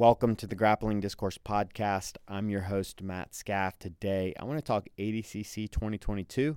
[0.00, 2.16] Welcome to the Grappling Discourse Podcast.
[2.26, 3.78] I'm your host, Matt Scaff.
[3.78, 6.56] Today, I want to talk ADCC 2022,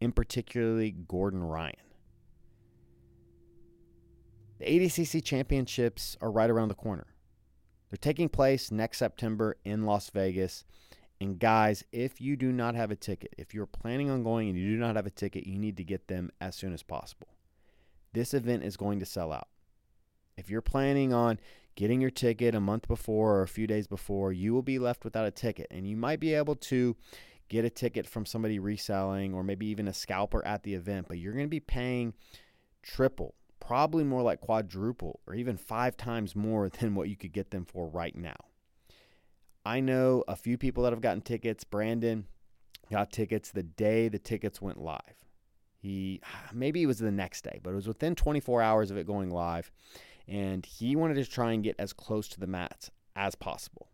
[0.00, 1.74] in particularly Gordon Ryan.
[4.60, 7.08] The ADCC championships are right around the corner.
[7.90, 10.64] They're taking place next September in Las Vegas.
[11.20, 14.56] And guys, if you do not have a ticket, if you're planning on going and
[14.56, 17.30] you do not have a ticket, you need to get them as soon as possible.
[18.12, 19.48] This event is going to sell out.
[20.36, 21.40] If you're planning on
[21.76, 25.04] getting your ticket a month before or a few days before, you will be left
[25.04, 25.66] without a ticket.
[25.70, 26.96] And you might be able to
[27.48, 31.18] get a ticket from somebody reselling or maybe even a scalper at the event, but
[31.18, 32.14] you're going to be paying
[32.82, 37.50] triple, probably more like quadruple or even five times more than what you could get
[37.50, 38.36] them for right now.
[39.66, 41.64] I know a few people that have gotten tickets.
[41.64, 42.26] Brandon
[42.90, 45.00] got tickets the day the tickets went live.
[45.78, 46.20] He
[46.52, 49.30] maybe it was the next day, but it was within 24 hours of it going
[49.30, 49.70] live
[50.26, 53.88] and he wanted to try and get as close to the mats as possible.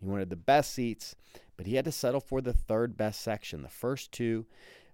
[0.00, 1.16] He wanted the best seats,
[1.56, 3.62] but he had to settle for the third best section.
[3.62, 4.46] The first two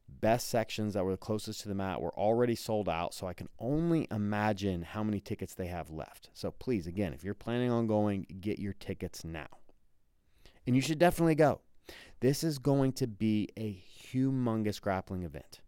[0.09, 3.49] best sections that were closest to the mat were already sold out, so I can
[3.59, 6.31] only imagine how many tickets they have left.
[6.35, 9.49] So please, again, if you're planning on going, get your tickets now.
[10.67, 11.61] And you should definitely go.
[12.21, 15.61] This is going to be a humongous grappling event.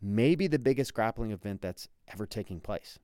[0.00, 2.98] Maybe the biggest grappling event that's ever taking place.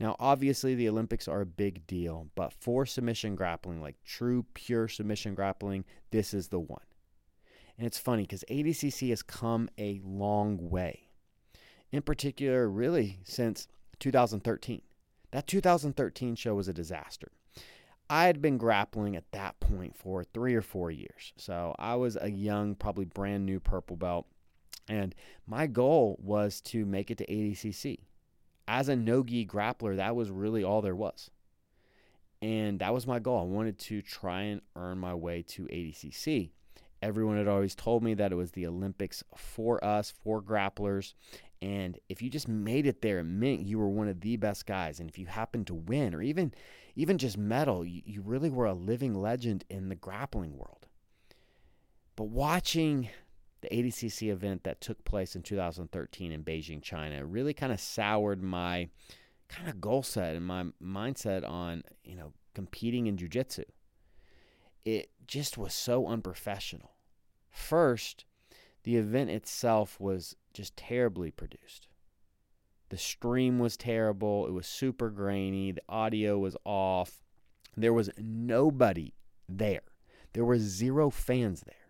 [0.00, 4.88] Now, obviously, the Olympics are a big deal, but for submission grappling, like true, pure
[4.88, 6.82] submission grappling, this is the one.
[7.78, 11.08] And it's funny because ADCC has come a long way.
[11.92, 13.68] In particular, really, since
[14.00, 14.82] 2013.
[15.30, 17.28] That 2013 show was a disaster.
[18.10, 21.32] I had been grappling at that point for three or four years.
[21.36, 24.26] So I was a young, probably brand new purple belt.
[24.88, 25.14] And
[25.46, 27.98] my goal was to make it to ADCC
[28.66, 31.30] as a no gi grappler, that was really all there was.
[32.42, 33.40] And that was my goal.
[33.40, 36.50] I wanted to try and earn my way to ADCC.
[37.00, 41.14] Everyone had always told me that it was the Olympics for us, for grapplers.
[41.60, 44.66] And if you just made it there, it meant you were one of the best
[44.66, 45.00] guys.
[45.00, 46.52] And if you happened to win or even
[46.96, 50.86] even just medal, you, you really were a living legend in the grappling world.
[52.16, 53.08] But watching
[53.64, 58.42] the ADCC event that took place in 2013 in Beijing, China, really kind of soured
[58.42, 58.88] my
[59.48, 63.64] kind of goal set and my mindset on, you know, competing in jiu-jitsu.
[64.84, 66.92] It just was so unprofessional.
[67.50, 68.24] First,
[68.82, 71.88] the event itself was just terribly produced.
[72.90, 74.46] The stream was terrible.
[74.46, 75.72] It was super grainy.
[75.72, 77.22] The audio was off.
[77.76, 79.14] There was nobody
[79.48, 79.82] there.
[80.32, 81.83] There were zero fans there.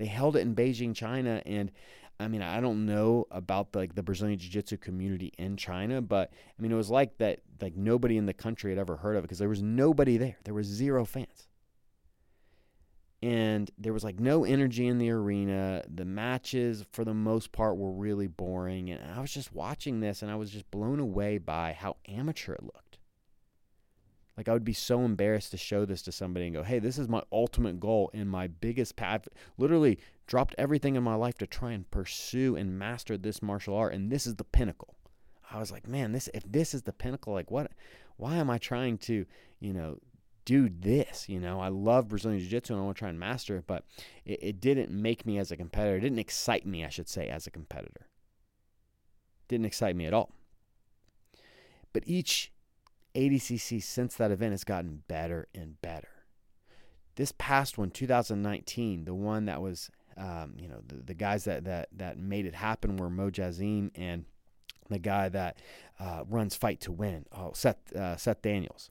[0.00, 1.70] They held it in Beijing, China, and
[2.18, 6.32] I mean, I don't know about the, like the Brazilian Jiu-Jitsu community in China, but
[6.58, 7.40] I mean, it was like that.
[7.60, 10.38] Like nobody in the country had ever heard of it because there was nobody there.
[10.44, 11.48] There was zero fans,
[13.20, 15.82] and there was like no energy in the arena.
[15.94, 20.22] The matches, for the most part, were really boring, and I was just watching this,
[20.22, 22.89] and I was just blown away by how amateur it looked.
[24.40, 26.96] Like I would be so embarrassed to show this to somebody and go, "Hey, this
[26.96, 29.28] is my ultimate goal and my biggest path."
[29.58, 33.92] Literally dropped everything in my life to try and pursue and master this martial art,
[33.92, 34.94] and this is the pinnacle.
[35.50, 37.72] I was like, "Man, this if this is the pinnacle, like what?
[38.16, 39.26] Why am I trying to,
[39.58, 39.98] you know,
[40.46, 41.28] do this?
[41.28, 43.84] You know, I love Brazilian Jiu-Jitsu and I want to try and master it, but
[44.24, 45.98] it, it didn't make me as a competitor.
[45.98, 48.06] It didn't excite me, I should say, as a competitor.
[49.42, 50.32] It Didn't excite me at all.
[51.92, 52.52] But each
[53.14, 56.08] ADCC since that event has gotten better and better.
[57.16, 61.64] This past one, 2019, the one that was, um, you know, the, the guys that,
[61.64, 64.24] that, that made it happen were Mo Jassim and
[64.88, 65.58] the guy that
[65.98, 68.90] uh, runs Fight to Win, oh, Seth, uh, Seth Daniels.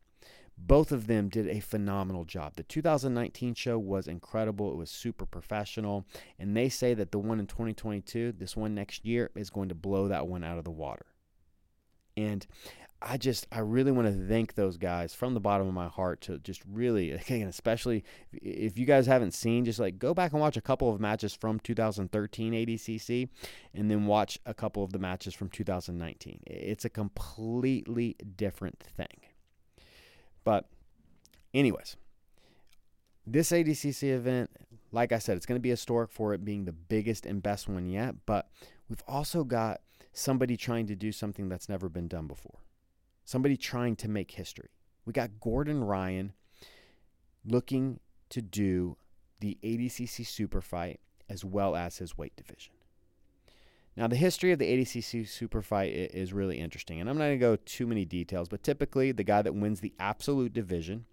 [0.57, 2.53] Both of them did a phenomenal job.
[2.56, 4.72] The 2019 show was incredible.
[4.72, 6.06] It was super professional.
[6.38, 9.75] And they say that the one in 2022, this one next year, is going to
[9.75, 11.06] blow that one out of the water.
[12.18, 12.46] And
[13.02, 16.22] I just I really want to thank those guys from the bottom of my heart
[16.22, 18.04] to just really again especially
[18.34, 21.34] if you guys haven't seen just like go back and watch a couple of matches
[21.34, 23.30] from 2013 ADCC
[23.74, 26.42] and then watch a couple of the matches from 2019.
[26.46, 29.22] It's a completely different thing.
[30.44, 30.68] But
[31.54, 31.96] anyways,
[33.25, 34.50] this ADCC event,
[34.92, 37.69] like I said, it's going to be historic for it being the biggest and best
[37.69, 38.50] one yet, but
[38.90, 39.81] we've also got
[40.12, 42.60] somebody trying to do something that's never been done before
[43.30, 44.70] somebody trying to make history.
[45.06, 46.34] We got Gordon Ryan
[47.46, 48.00] looking
[48.30, 48.98] to do
[49.40, 51.00] the ADCC super fight
[51.30, 52.74] as well as his weight division.
[53.96, 57.40] Now, the history of the ADCC super fight is really interesting, and I'm not going
[57.40, 61.06] to go too many details, but typically the guy that wins the absolute division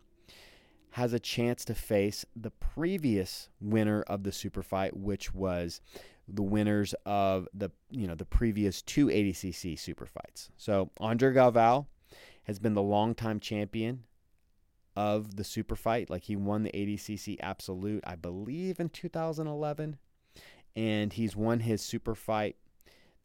[0.92, 5.82] has a chance to face the previous winner of the super fight, which was
[6.26, 10.48] the winners of the you know the previous two ADCC super fights.
[10.56, 11.86] So Andre Galvao
[12.46, 14.04] has been the longtime champion
[14.94, 16.08] of the super fight.
[16.08, 19.98] Like he won the ADCC Absolute, I believe, in 2011,
[20.74, 22.56] and he's won his super fight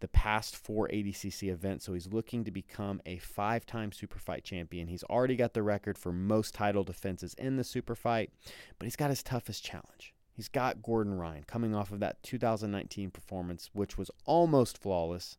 [0.01, 1.85] the past four ADCC events.
[1.85, 4.87] So he's looking to become a five-time super fight champion.
[4.87, 8.31] He's already got the record for most title defenses in the super fight,
[8.77, 10.13] but he's got his toughest challenge.
[10.33, 15.37] He's got Gordon Ryan coming off of that 2019 performance, which was almost flawless.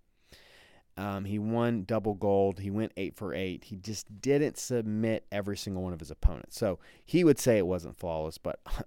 [0.96, 2.60] Um, he won double gold.
[2.60, 3.64] He went eight for eight.
[3.64, 6.58] He just didn't submit every single one of his opponents.
[6.58, 8.60] So he would say it wasn't flawless, but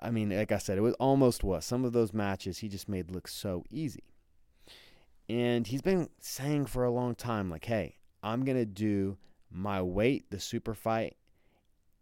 [0.00, 1.64] I mean, like I said, it was almost was.
[1.64, 4.04] Some of those matches he just made look so easy.
[5.28, 9.16] And he's been saying for a long time, like, hey, I'm going to do
[9.50, 11.16] my weight, the super fight,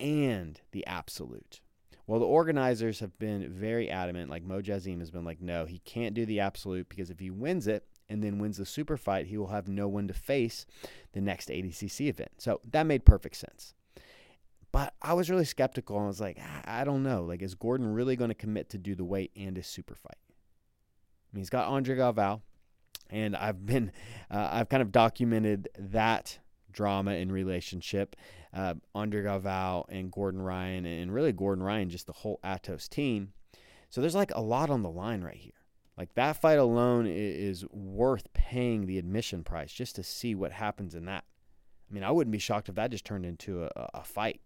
[0.01, 1.61] and the absolute.
[2.07, 4.31] Well, the organizers have been very adamant.
[4.31, 7.31] Like Mo Jassim has been like, no, he can't do the absolute because if he
[7.31, 10.67] wins it and then wins the super fight, he will have no one to face
[11.13, 12.31] the next ADCC event.
[12.37, 13.75] So that made perfect sense.
[14.71, 15.99] But I was really skeptical.
[15.99, 17.25] I was like, I don't know.
[17.25, 20.17] Like, is Gordon really going to commit to do the weight and his super fight?
[20.23, 22.41] I mean, he's got Andre Galvao,
[23.11, 23.93] and I've been,
[24.31, 26.39] uh, I've kind of documented that
[26.71, 28.17] drama in relationship.
[28.55, 33.33] Uh, Andre Galvao and Gordon Ryan, and really Gordon Ryan, just the whole Atos team.
[33.89, 35.53] So there's like a lot on the line right here.
[35.97, 40.95] Like that fight alone is worth paying the admission price just to see what happens
[40.95, 41.25] in that.
[41.91, 44.41] I mean, I wouldn't be shocked if that just turned into a, a fight.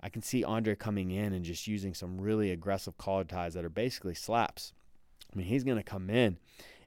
[0.00, 3.64] I can see Andre coming in and just using some really aggressive collar ties that
[3.64, 4.72] are basically slaps.
[5.32, 6.36] I mean, he's going to come in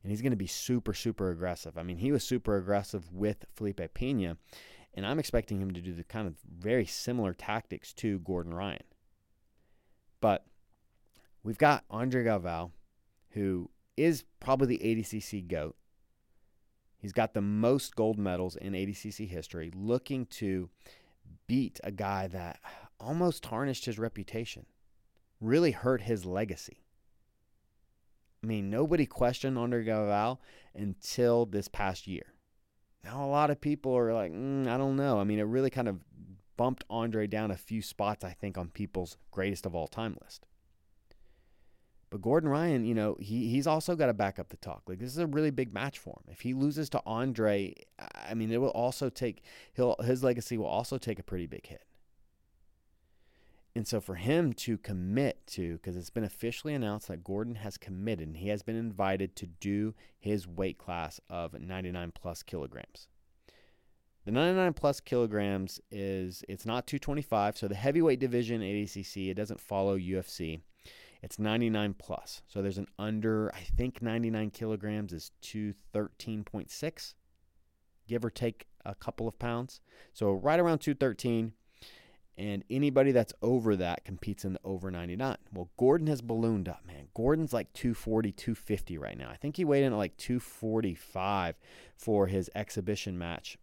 [0.03, 1.77] and he's going to be super, super aggressive.
[1.77, 4.37] I mean, he was super aggressive with Felipe Pena,
[4.93, 8.83] and I'm expecting him to do the kind of very similar tactics to Gordon Ryan.
[10.21, 10.45] But
[11.43, 12.71] we've got Andre Galvao,
[13.37, 15.75] who is probably the ADCC GOAT.
[16.97, 20.69] He's got the most gold medals in ADCC history, looking to
[21.45, 22.59] beat a guy that
[22.99, 24.65] almost tarnished his reputation,
[25.39, 26.83] really hurt his legacy.
[28.43, 30.39] I mean, nobody questioned Andre Galvao
[30.73, 32.33] until this past year.
[33.03, 35.19] Now, a lot of people are like, mm, I don't know.
[35.19, 35.99] I mean, it really kind of
[36.57, 40.46] bumped Andre down a few spots, I think, on people's greatest of all time list.
[42.09, 44.83] But Gordon Ryan, you know, he he's also got to back up the talk.
[44.87, 46.31] Like this is a really big match for him.
[46.31, 49.43] If he loses to Andre, I mean, it will also take
[49.73, 51.83] he'll his legacy will also take a pretty big hit.
[53.77, 57.77] And so for him to commit to, because it's been officially announced that Gordon has
[57.77, 63.07] committed and he has been invited to do his weight class of 99 plus kilograms.
[64.25, 67.55] The 99 plus kilograms is, it's not 225.
[67.55, 70.61] So the heavyweight division ADCC, it doesn't follow UFC.
[71.21, 72.41] It's 99 plus.
[72.47, 77.13] So there's an under, I think 99 kilograms is 213.6,
[78.07, 79.81] give or take a couple of pounds.
[80.13, 81.53] So right around 213
[82.37, 85.37] and anybody that's over that competes in the over 99.
[85.51, 87.07] Well, Gordon has ballooned up, man.
[87.15, 89.29] Gordon's like 240, 250 right now.
[89.29, 91.55] I think he weighed in at like 245
[91.95, 93.57] for his exhibition match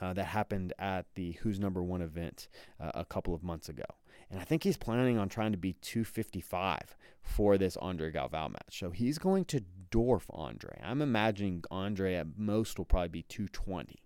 [0.00, 2.48] uh, that happened at the Who's Number One event
[2.80, 3.84] uh, a couple of months ago.
[4.30, 8.78] And I think he's planning on trying to be 255 for this Andre Galvao match.
[8.78, 10.78] So he's going to dwarf Andre.
[10.82, 13.96] I'm imagining Andre at most will probably be 220.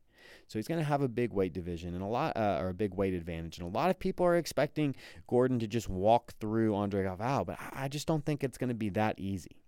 [0.47, 2.75] So he's going to have a big weight division and a lot, uh, or a
[2.75, 3.59] big weight advantage.
[3.59, 4.95] And a lot of people are expecting
[5.27, 8.75] Gordon to just walk through Andre Galvao, but I just don't think it's going to
[8.75, 9.63] be that easy.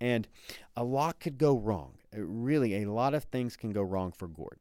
[0.00, 0.28] And
[0.76, 1.94] a lot could go wrong.
[2.12, 4.60] It really, a lot of things can go wrong for Gordon.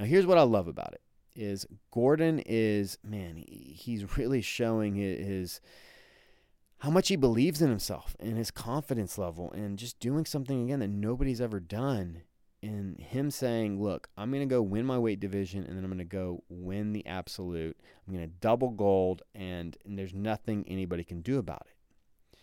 [0.00, 1.02] Now, here's what I love about it:
[1.36, 5.60] is Gordon is man, he's really showing his
[6.78, 10.80] how much he believes in himself and his confidence level and just doing something again
[10.80, 12.22] that nobody's ever done
[12.62, 15.90] in him saying, Look, I'm going to go win my weight division and then I'm
[15.90, 17.76] going to go win the absolute.
[18.08, 22.38] I'm going to double gold, and, and there's nothing anybody can do about it.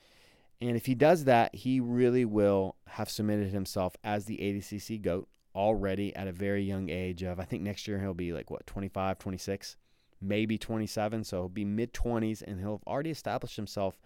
[0.68, 5.28] And if he does that, he really will have submitted himself as the ADCC GOAT
[5.58, 8.68] already at a very young age of, I think next year he'll be like, what,
[8.68, 9.76] 25, 26,
[10.22, 11.24] maybe 27.
[11.24, 14.00] So he'll be mid 20s and he'll have already established himself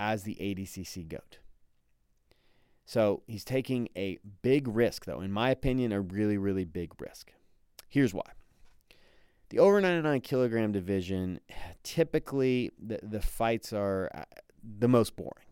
[0.00, 1.38] as the ADCC GOAT.
[2.86, 7.32] So he's taking a big risk, though, in my opinion, a really, really big risk.
[7.88, 8.32] Here's why.
[9.50, 11.40] The over 99 kilogram division,
[11.82, 14.24] typically the, the fights are uh,
[14.78, 15.46] the most boring.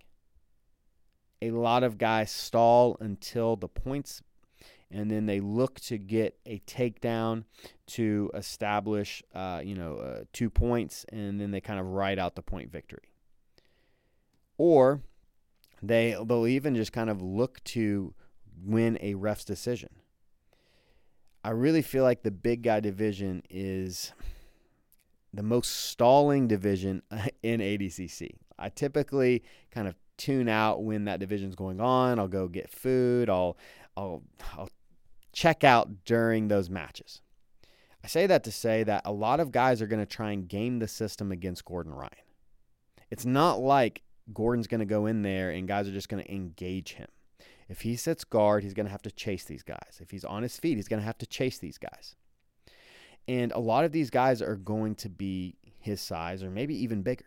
[1.43, 4.23] a lot of guys stall until the points
[4.91, 7.45] and then they look to get a takedown
[7.89, 12.35] to establish, uh, you know, uh, two points, and then they kind of ride out
[12.35, 13.13] the point victory.
[14.57, 15.03] Or
[15.83, 18.15] they they'll even just kind of look to
[18.65, 19.91] win a ref's decision.
[21.45, 24.13] I really feel like the big guy division is
[25.33, 27.03] the most stalling division
[27.43, 28.31] in ADCC.
[28.59, 32.19] I typically kind of tune out when that division's going on.
[32.19, 33.31] I'll go get food.
[33.31, 33.57] I'll
[33.97, 34.23] I'll
[34.57, 34.69] I'll
[35.39, 37.21] check out during those matches.
[38.03, 40.49] I say that to say that a lot of guys are going to try and
[40.49, 42.11] game the system against Gordon Ryan.
[43.09, 44.03] It's not like
[44.35, 47.07] Gordon's going to go in there and guys are just going to engage him.
[47.69, 50.01] If he sits guard, he's going to have to chase these guys.
[50.01, 52.17] If he's on his feet, he's going to have to chase these guys.
[53.29, 57.03] And a lot of these guys are going to be his size or maybe even
[57.03, 57.27] bigger.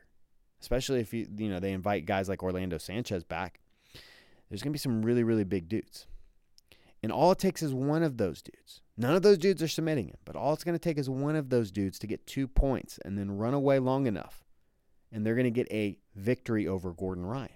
[0.59, 3.61] Especially if you you know they invite guys like Orlando Sanchez back.
[4.49, 6.07] There's going to be some really really big dudes.
[7.03, 8.81] And all it takes is one of those dudes.
[8.95, 11.35] None of those dudes are submitting him, but all it's going to take is one
[11.35, 14.43] of those dudes to get 2 points and then run away long enough
[15.11, 17.49] and they're going to get a victory over Gordon Ryan.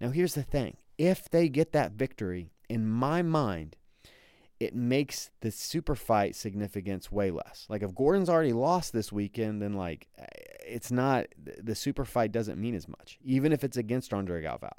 [0.00, 3.76] Now, here's the thing if they get that victory, in my mind,
[4.58, 7.66] it makes the super fight significance way less.
[7.68, 10.26] Like if Gordon's already lost this weekend, then like eh,
[10.66, 13.18] it's not the super fight doesn't mean as much.
[13.24, 14.70] Even if it's against Andre Galvao,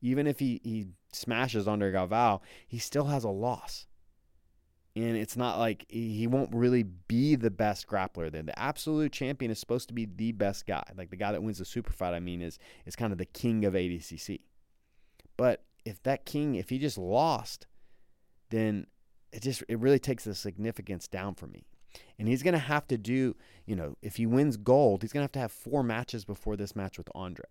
[0.00, 3.86] even if he he smashes Andre Galvao, he still has a loss.
[4.96, 9.50] And it's not like he won't really be the best grappler then the absolute champion
[9.50, 10.82] is supposed to be the best guy.
[10.96, 13.24] Like the guy that wins the super fight i mean is is kind of the
[13.24, 14.40] king of adcc
[15.36, 17.66] but if that king if he just lost
[18.50, 18.86] then
[19.32, 21.64] it just it really takes the significance down for me.
[22.18, 25.20] And he's going to have to do you know if he wins gold he's going
[25.20, 27.46] to have to have four matches before this match with andre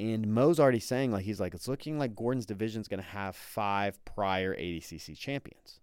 [0.00, 3.08] and Mo's already saying like he's like it's looking like Gordon's division is going to
[3.08, 5.80] have five prior ADCC champions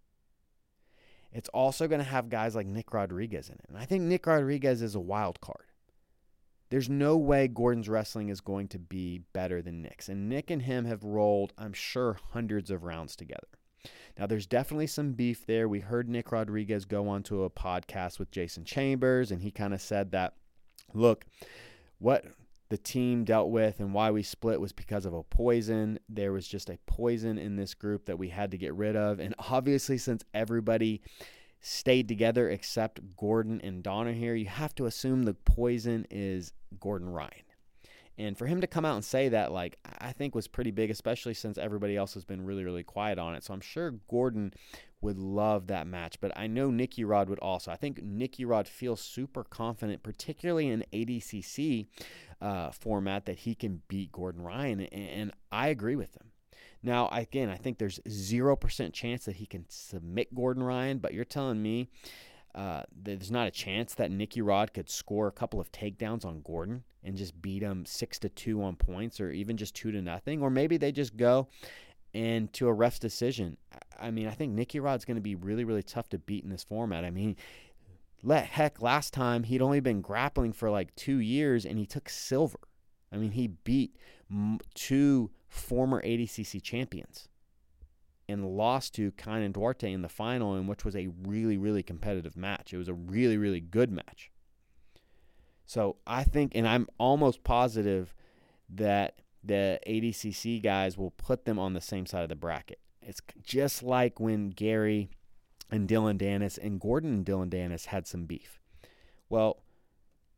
[1.31, 3.65] it's also going to have guys like Nick Rodriguez in it.
[3.69, 5.65] And I think Nick Rodriguez is a wild card.
[6.69, 10.09] There's no way Gordon's wrestling is going to be better than Nick's.
[10.09, 13.47] And Nick and him have rolled, I'm sure, hundreds of rounds together.
[14.17, 15.67] Now, there's definitely some beef there.
[15.67, 19.81] We heard Nick Rodriguez go onto a podcast with Jason Chambers, and he kind of
[19.81, 20.35] said that,
[20.93, 21.25] look,
[21.97, 22.25] what
[22.71, 25.99] the team dealt with and why we split was because of a poison.
[26.07, 29.19] There was just a poison in this group that we had to get rid of.
[29.19, 31.01] And obviously, since everybody
[31.59, 37.43] stayed together except Gordon and Danaher, you have to assume the poison is Gordon Ryan.
[38.17, 40.91] And for him to come out and say that, like, I think was pretty big,
[40.91, 43.43] especially since everybody else has been really, really quiet on it.
[43.43, 44.53] So I'm sure Gordon
[45.01, 46.19] would love that match.
[46.21, 47.71] But I know Nicky Rod would also.
[47.71, 51.87] I think Nicky Rod feels super confident, particularly in ADCC
[52.41, 54.81] uh, format, that he can beat Gordon Ryan.
[54.81, 56.31] And I agree with him.
[56.83, 61.25] Now, again, I think there's 0% chance that he can submit Gordon Ryan, but you're
[61.25, 61.89] telling me
[62.55, 66.41] uh, there's not a chance that Nicky Rod could score a couple of takedowns on
[66.41, 70.01] Gordon and just beat him six to two on points, or even just two to
[70.01, 71.47] nothing, or maybe they just go
[72.13, 73.57] and to a ref's decision.
[73.99, 76.49] I mean, I think Nicky Rod's going to be really, really tough to beat in
[76.49, 77.05] this format.
[77.05, 77.35] I mean,
[78.23, 82.09] let heck, last time he'd only been grappling for like two years and he took
[82.09, 82.59] silver.
[83.11, 83.95] I mean, he beat
[84.73, 87.27] two former ADCC champions
[88.29, 92.37] and lost to Kaynan Duarte in the final, in which was a really, really competitive
[92.37, 92.73] match.
[92.73, 94.31] It was a really, really good match.
[95.65, 98.13] So I think, and I'm almost positive
[98.69, 102.79] that the ADCC guys will put them on the same side of the bracket.
[103.01, 105.09] It's just like when Gary
[105.71, 108.59] and Dillon Danis and Gordon and Dillon Danis had some beef.
[109.29, 109.63] Well,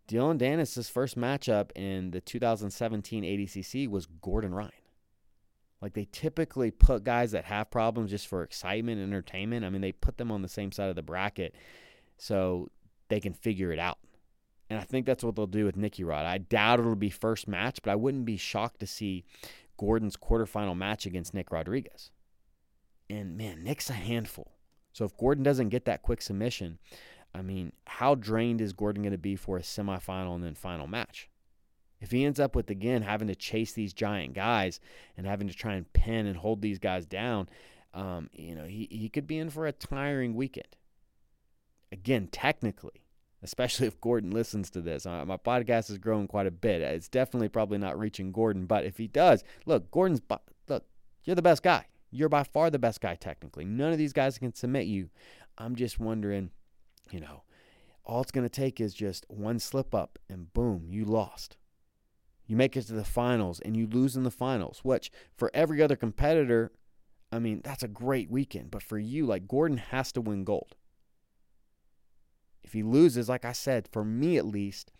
[0.07, 4.71] Dillon Danis' first matchup in the 2017 ADCC was Gordon Ryan.
[5.81, 9.65] Like they typically put guys that have problems just for excitement and entertainment.
[9.65, 11.55] I mean, they put them on the same side of the bracket
[12.17, 12.69] so
[13.09, 13.97] they can figure it out.
[14.73, 16.25] And I think that's what they'll do with Nicky Rod.
[16.25, 19.23] I doubt it'll be first match, but I wouldn't be shocked to see
[19.77, 22.09] Gordon's quarterfinal match against Nick Rodriguez.
[23.07, 24.53] And man, Nick's a handful.
[24.91, 26.79] So if Gordon doesn't get that quick submission,
[27.35, 30.87] I mean, how drained is Gordon going to be for a semifinal and then final
[30.87, 31.29] match?
[32.01, 34.79] If he ends up with again having to chase these giant guys
[35.15, 37.47] and having to try and pin and hold these guys down,
[37.93, 40.75] um, you know, he, he could be in for a tiring weekend.
[41.91, 43.02] Again, technically,
[43.43, 45.05] especially if Gordon listens to this.
[45.05, 46.81] Uh, my podcast has grown quite a bit.
[46.81, 50.21] It's definitely probably not reaching Gordon, but if he does, look, Gordon's
[50.67, 50.85] look,
[51.23, 51.85] you're the best guy.
[52.09, 53.65] You're by far the best guy technically.
[53.65, 55.09] None of these guys can submit you.
[55.57, 56.51] I'm just wondering,
[57.11, 57.43] you know,
[58.05, 61.57] all it's going to take is just one slip up and boom, you lost.
[62.45, 65.81] You make it to the finals and you lose in the finals, which for every
[65.81, 66.71] other competitor,
[67.31, 68.69] I mean, that's a great weekend.
[68.69, 70.75] But for you, like Gordon has to win gold.
[72.63, 74.91] If he loses, like I said, for me at least,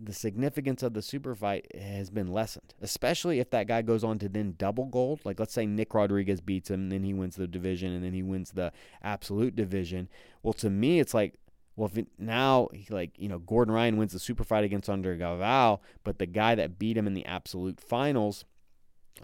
[0.00, 4.18] the significance of the super fight has been lessened, especially if that guy goes on
[4.20, 5.20] to then double gold.
[5.24, 8.12] Like, let's say Nick Rodriguez beats him, and then he wins the division, and then
[8.12, 10.08] he wins the absolute division.
[10.42, 11.34] Well, to me, it's like,
[11.74, 15.18] well, if it, now, like, you know, Gordon Ryan wins the super fight against Andre
[15.18, 18.44] Galvao, but the guy that beat him in the absolute finals,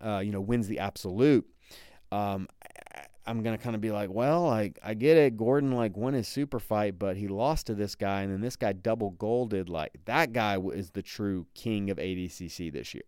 [0.05, 1.47] uh, you know, wins the absolute.
[2.11, 2.49] Um,
[3.27, 5.37] I'm gonna kind of be like, well, like I get it.
[5.37, 8.57] Gordon like won his super fight, but he lost to this guy, and then this
[8.57, 9.69] guy double golded.
[9.69, 13.03] Like that guy is the true king of ADCC this year.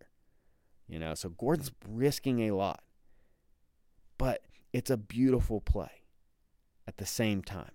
[0.87, 2.81] You know, so Gordon's risking a lot,
[4.17, 4.41] but
[4.73, 6.03] it's a beautiful play
[6.87, 7.71] at the same time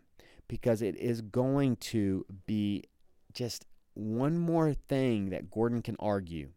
[0.48, 2.84] because it is going to be
[3.32, 6.50] just one more thing that Gordon can argue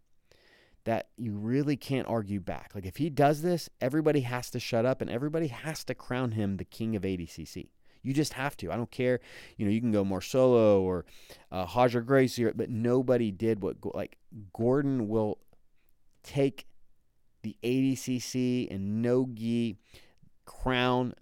[0.85, 2.71] that you really can't argue back.
[2.73, 6.31] Like if he does this, everybody has to shut up and everybody has to crown
[6.31, 7.69] him the king of ADCC.
[8.03, 8.71] You just have to.
[8.71, 9.19] I don't care.
[9.57, 11.05] You know, you can go Marcelo or
[11.51, 14.17] uh, Roger Gracie, but nobody did what like
[14.53, 15.39] Gordon will
[16.23, 16.67] take
[17.41, 19.79] the ADCC and Nogi
[20.45, 21.15] crown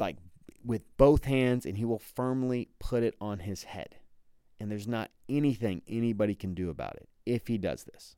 [0.00, 0.16] like
[0.64, 3.96] with both hands and he will firmly put it on his head.
[4.58, 8.16] And there's not anything anybody can do about it if he does this.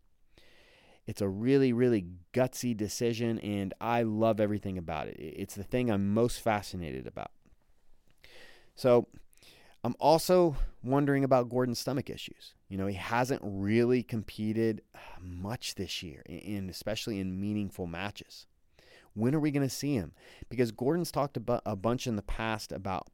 [1.11, 5.17] It's a really, really gutsy decision, and I love everything about it.
[5.19, 7.33] It's the thing I'm most fascinated about.
[8.76, 9.09] So,
[9.83, 12.55] I'm also wondering about Gordon's stomach issues.
[12.69, 18.47] You know, he hasn't really competed uh, much this year, and especially in meaningful matches.
[19.14, 20.12] When are we going to see him?
[20.49, 23.09] Because Gordon's talked about a bunch in the past about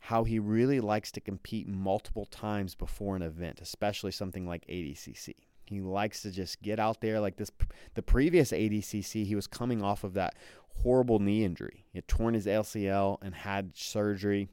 [0.00, 5.32] how he really likes to compete multiple times before an event, especially something like ADCC.
[5.68, 7.50] He likes to just get out there like this.
[7.94, 10.34] The previous ADCC, he was coming off of that
[10.82, 11.84] horrible knee injury.
[11.92, 14.48] He had torn his LCL and had surgery.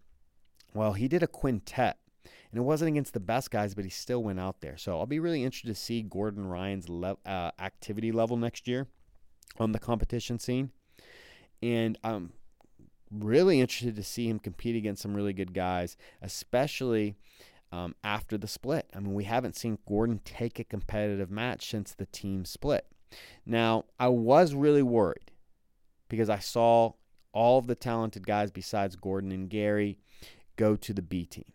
[0.74, 1.98] Well, he did a quintet,
[2.52, 4.78] and it wasn't against the best guys, but he still went out there.
[4.78, 8.88] So I'll be really interested to see Gordon Ryan's le- uh, activity level next year
[9.58, 10.72] on the competition scene.
[11.62, 12.34] And I'm
[13.12, 17.16] really interested to see him compete against some really good guys, especially
[17.72, 18.90] um, after the split.
[18.96, 22.86] I mean, we haven't seen Gordon take a competitive match since the team split.
[23.46, 25.32] Now, I was really worried
[26.10, 26.94] because I saw
[27.32, 29.98] all of the talented guys besides Gordon and Gary
[30.56, 31.46] go to the B team.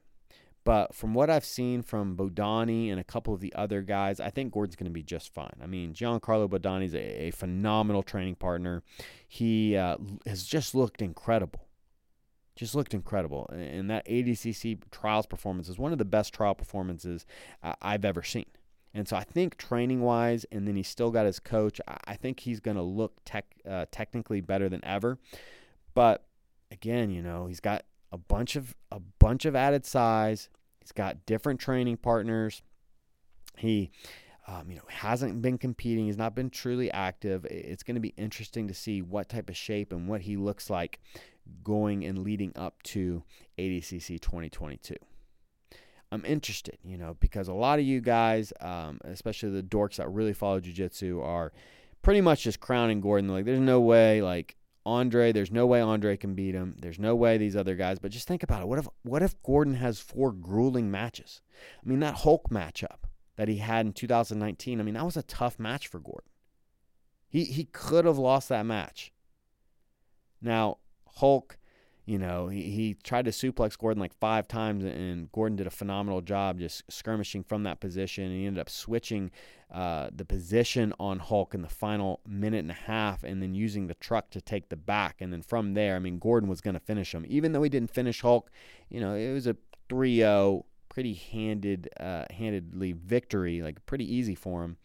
[0.63, 4.29] But from what I've seen from Bodoni and a couple of the other guys, I
[4.29, 5.57] think Gordon's going to be just fine.
[5.63, 8.83] I mean, Giancarlo Bodoni is a, a, phenomenal training partner.
[9.27, 9.97] He uh,
[10.27, 11.67] has just looked incredible
[12.61, 13.49] just looked incredible.
[13.49, 17.25] And that ADCC trials performance is one of the best trial performances
[17.63, 18.45] I've ever seen.
[18.93, 21.81] And so I think training wise, and then he's still got his coach.
[22.05, 25.19] I think he's going to look tech, uh, technically better than ever.
[25.95, 26.27] But
[26.71, 30.51] again, you know, he's got a bunch of a bunch of added size.
[30.81, 32.63] He's got different training partners.
[33.57, 33.91] He,
[34.47, 36.07] um, you know, hasn't been competing.
[36.07, 37.47] He's not been truly active.
[37.47, 40.69] It's going to be interesting to see what type of shape and what he looks
[40.69, 40.99] like
[41.63, 43.23] going and leading up to
[43.59, 44.95] ADCC 2022.
[46.13, 50.09] I'm interested, you know, because a lot of you guys, um, especially the dorks that
[50.09, 51.53] really follow jiu-jitsu, are
[52.03, 53.29] pretty much just crowning Gordon.
[53.29, 56.77] Like, there's no way, like Andre, there's no way Andre can beat him.
[56.81, 57.99] There's no way these other guys.
[57.99, 58.69] But just think about it.
[58.69, 61.43] What if what if Gordon has four grueling matches?
[61.85, 63.05] I mean, that Hulk matchup
[63.37, 64.81] that he had in 2019.
[64.81, 66.31] I mean, that was a tough match for Gordon.
[67.29, 69.13] He he could have lost that match.
[70.41, 70.79] Now,
[71.17, 71.59] Hulk,
[72.11, 75.71] you know, he, he tried to suplex Gordon like five times, and Gordon did a
[75.71, 78.25] phenomenal job just skirmishing from that position.
[78.25, 79.31] And he ended up switching
[79.73, 83.87] uh, the position on Hulk in the final minute and a half, and then using
[83.87, 85.21] the truck to take the back.
[85.21, 87.25] And then from there, I mean, Gordon was going to finish him.
[87.29, 88.51] Even though he didn't finish Hulk,
[88.89, 89.57] you know, it was a
[89.89, 94.79] 3 0, pretty handed, uh, handedly victory, like pretty easy for him.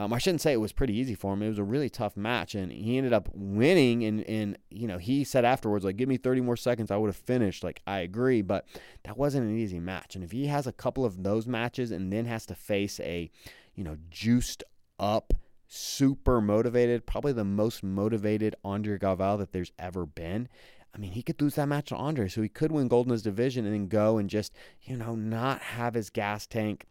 [0.00, 1.42] Um, I shouldn't say it was pretty easy for him.
[1.42, 4.02] It was a really tough match, and he ended up winning.
[4.02, 7.08] And, and you know, he said afterwards, like, "Give me 30 more seconds, I would
[7.08, 8.66] have finished." Like, I agree, but
[9.04, 10.14] that wasn't an easy match.
[10.14, 13.30] And if he has a couple of those matches and then has to face a,
[13.74, 14.64] you know, juiced
[14.98, 15.34] up,
[15.68, 20.48] super motivated, probably the most motivated Andre Galvao that there's ever been.
[20.94, 23.12] I mean, he could lose that match to Andre, so he could win gold in
[23.12, 26.86] his division and then go and just, you know, not have his gas tank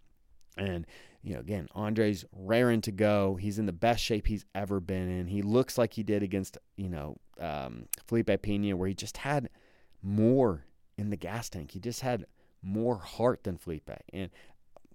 [0.56, 0.86] and
[1.30, 3.36] you know, again, Andre's raring to go.
[3.36, 5.28] He's in the best shape he's ever been in.
[5.28, 9.52] He looks like he did against, you know, um, Felipe Pena, where he just had
[10.02, 10.66] more
[10.98, 11.70] in the gas tank.
[11.70, 12.26] He just had
[12.64, 13.92] more heart than Felipe.
[14.12, 14.32] And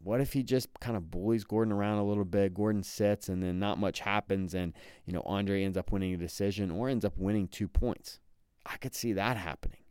[0.03, 2.53] what if he just kind of bullies Gordon around a little bit?
[2.53, 4.73] Gordon sits and then not much happens, and
[5.07, 8.19] you know Andre ends up winning a decision or ends up winning two points.
[8.67, 9.85] I could see that happening.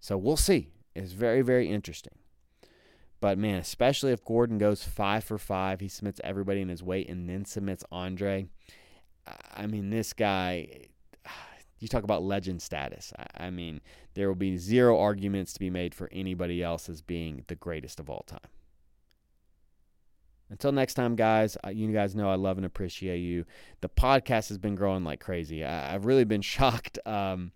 [0.00, 0.70] So we'll see.
[0.94, 2.19] It's very very interesting.
[3.20, 7.08] But man, especially if Gordon goes five for five, he submits everybody in his weight
[7.08, 8.46] and then submits Andre.
[9.54, 10.86] I mean, this guy,
[11.78, 13.12] you talk about legend status.
[13.36, 13.82] I mean,
[14.14, 18.00] there will be zero arguments to be made for anybody else as being the greatest
[18.00, 18.40] of all time.
[20.48, 23.44] Until next time, guys, you guys know I love and appreciate you.
[23.82, 25.64] The podcast has been growing like crazy.
[25.64, 26.98] I've really been shocked.
[27.06, 27.52] Um,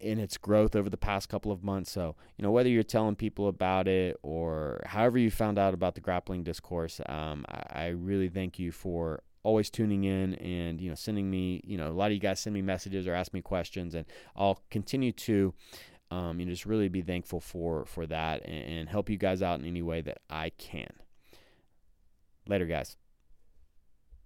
[0.00, 1.90] in its growth over the past couple of months.
[1.92, 5.94] So, you know, whether you're telling people about it or however you found out about
[5.94, 10.88] the grappling discourse, um, I, I, really thank you for always tuning in and, you
[10.88, 13.32] know, sending me, you know, a lot of you guys send me messages or ask
[13.32, 14.04] me questions, and
[14.36, 15.54] I'll continue to.
[16.10, 19.42] Um, you know, just really be thankful for for that and, and help you guys
[19.42, 20.88] out in any way that I can.
[22.48, 22.96] Later, guys.